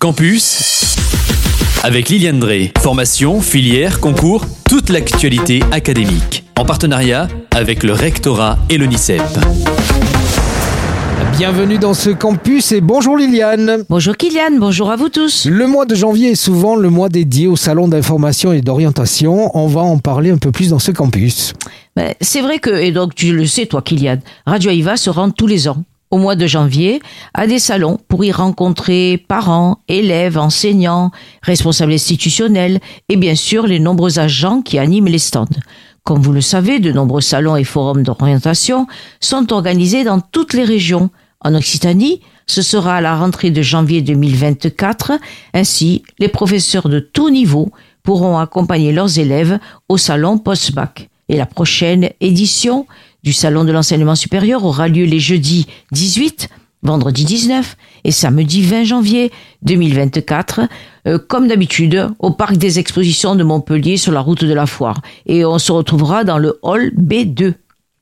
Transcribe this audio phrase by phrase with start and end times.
[0.00, 0.94] Campus
[1.82, 2.70] avec Liliane Drey.
[2.78, 6.44] Formation, filière, concours, toute l'actualité académique.
[6.56, 9.20] En partenariat avec le rectorat et l'ONICEP.
[11.36, 13.82] Bienvenue dans ce campus et bonjour Liliane.
[13.88, 15.46] Bonjour Kylian, bonjour à vous tous.
[15.46, 19.50] Le mois de janvier est souvent le mois dédié au salon d'information et d'orientation.
[19.56, 21.54] On va en parler un peu plus dans ce campus.
[21.96, 25.30] Ben, C'est vrai que, et donc tu le sais toi Kylian, Radio Aïva se rend
[25.30, 27.00] tous les ans au mois de janvier
[27.34, 31.10] à des salons pour y rencontrer parents, élèves, enseignants,
[31.42, 35.46] responsables institutionnels et bien sûr les nombreux agents qui animent les stands.
[36.04, 38.86] Comme vous le savez, de nombreux salons et forums d'orientation
[39.20, 41.10] sont organisés dans toutes les régions.
[41.40, 45.12] En Occitanie, ce sera à la rentrée de janvier 2024.
[45.52, 47.70] Ainsi, les professeurs de tout niveau
[48.02, 49.58] pourront accompagner leurs élèves
[49.90, 51.10] au salon post-bac.
[51.28, 52.86] Et la prochaine édition
[53.22, 56.48] du salon de l'enseignement supérieur aura lieu les jeudis 18,
[56.82, 59.32] vendredi 19 et samedi 20 janvier
[59.62, 60.60] 2024,
[61.06, 65.00] euh, comme d'habitude, au parc des expositions de Montpellier sur la route de la foire.
[65.26, 67.54] Et on se retrouvera dans le hall B2.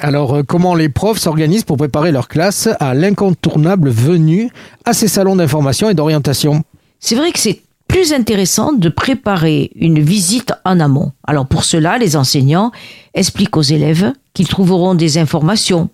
[0.00, 4.50] Alors, euh, comment les profs s'organisent pour préparer leur classe à l'incontournable venue
[4.84, 6.62] à ces salons d'information et d'orientation?
[7.00, 11.12] C'est vrai que c'est plus intéressant de préparer une visite en amont.
[11.26, 12.70] Alors pour cela, les enseignants
[13.14, 15.90] expliquent aux élèves qu'ils trouveront des informations,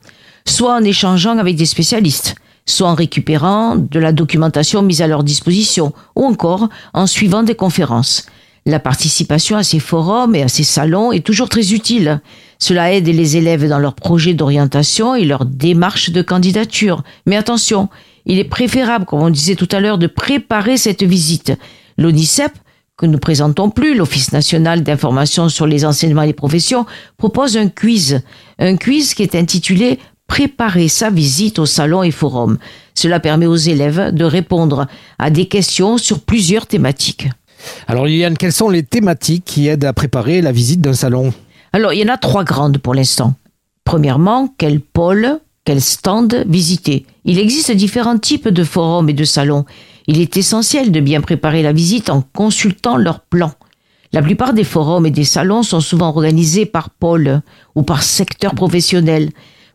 [0.46, 2.34] soit en échangeant avec des spécialistes,
[2.66, 7.54] soit en récupérant de la documentation mise à leur disposition, ou encore en suivant des
[7.54, 8.26] conférences.
[8.66, 12.20] La participation à ces forums et à ces salons est toujours très utile.
[12.58, 17.02] Cela aide les élèves dans leurs projets d'orientation et leur démarche de candidature.
[17.24, 17.88] Mais attention,
[18.26, 21.54] il est préférable, comme on disait tout à l'heure, de préparer cette visite.
[22.96, 27.68] Que nous présentons plus, l'Office national d'information sur les enseignements et les professions, propose un
[27.68, 28.22] quiz.
[28.58, 32.56] Un quiz qui est intitulé Préparer sa visite au salon et forum.
[32.94, 34.86] Cela permet aux élèves de répondre
[35.18, 37.28] à des questions sur plusieurs thématiques.
[37.88, 41.34] Alors Liliane, quelles sont les thématiques qui aident à préparer la visite d'un salon?
[41.74, 43.34] Alors, il y en a trois grandes pour l'instant.
[43.84, 47.04] Premièrement, quel pôle, quel stand visiter?
[47.24, 49.64] Il existe différents types de forums et de salons.
[50.06, 53.52] Il est essentiel de bien préparer la visite en consultant leur plan.
[54.12, 57.40] La plupart des forums et des salons sont souvent organisés par pôle
[57.74, 59.30] ou par secteur professionnel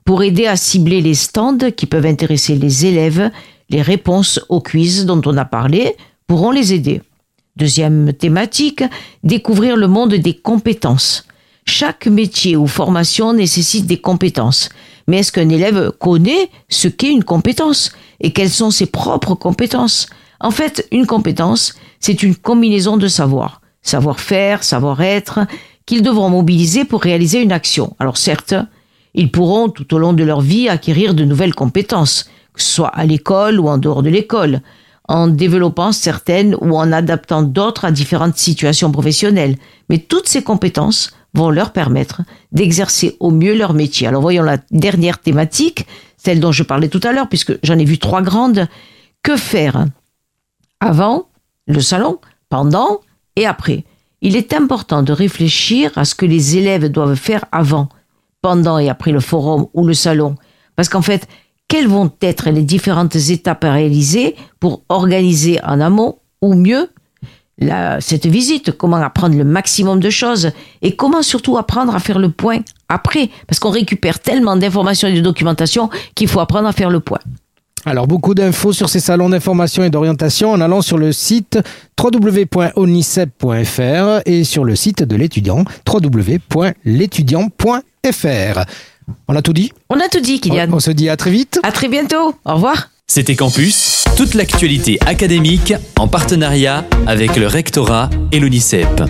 [0.05, 3.31] pour aider à cibler les stands qui peuvent intéresser les élèves.
[3.69, 5.95] Les réponses aux quiz dont on a parlé
[6.25, 7.01] pourront les aider.
[7.57, 8.83] Deuxième thématique,
[9.23, 11.27] découvrir le monde des compétences.
[11.65, 14.69] Chaque métier ou formation nécessite des compétences.
[15.07, 17.91] Mais est-ce qu'un élève connaît ce qu'est une compétence
[18.21, 20.07] et quelles sont ses propres compétences?
[20.39, 23.61] En fait, une compétence, c'est une combinaison de savoir.
[23.81, 25.39] Savoir-faire, savoir-être,
[25.85, 27.95] qu'ils devront mobiliser pour réaliser une action.
[27.99, 28.53] Alors certes,
[29.13, 32.89] ils pourront tout au long de leur vie acquérir de nouvelles compétences, que ce soit
[32.89, 34.61] à l'école ou en dehors de l'école,
[35.07, 39.57] en développant certaines ou en adaptant d'autres à différentes situations professionnelles.
[39.89, 44.07] Mais toutes ces compétences vont leur permettre d'exercer au mieux leur métier.
[44.07, 45.85] Alors voyons la dernière thématique,
[46.17, 48.67] celle dont je parlais tout à l'heure, puisque j'en ai vu trois grandes.
[49.23, 49.85] Que faire?
[50.79, 51.29] Avant
[51.67, 52.19] le salon,
[52.49, 53.01] pendant
[53.35, 53.85] et après
[54.21, 57.89] Il est important de réfléchir à ce que les élèves doivent faire avant,
[58.41, 60.35] pendant et après le forum ou le salon.
[60.75, 61.27] Parce qu'en fait,
[61.67, 66.89] quelles vont être les différentes étapes à réaliser pour organiser en amont ou mieux
[67.99, 70.51] cette visite, comment apprendre le maximum de choses
[70.81, 75.13] et comment surtout apprendre à faire le point après, parce qu'on récupère tellement d'informations et
[75.13, 77.19] de documentation qu'il faut apprendre à faire le point.
[77.85, 81.59] Alors beaucoup d'infos sur ces salons d'information et d'orientation en allant sur le site
[82.01, 88.65] www.onicep.fr et sur le site de l'étudiant www.l'étudiant.fr.
[89.27, 89.71] On a tout dit?
[89.89, 90.67] On a tout dit, Kylian.
[90.71, 91.59] On se dit à très vite.
[91.63, 92.35] À très bientôt.
[92.45, 92.89] Au revoir.
[93.07, 99.01] C'était Campus, toute l'actualité académique en partenariat avec le rectorat et l'ONICEP.